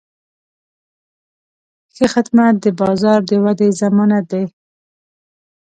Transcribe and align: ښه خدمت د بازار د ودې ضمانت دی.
ښه 1.93 2.05
خدمت 2.13 2.55
د 2.63 2.65
بازار 2.81 3.19
د 3.29 3.31
ودې 3.43 3.69
ضمانت 3.81 4.25
دی. 4.31 4.43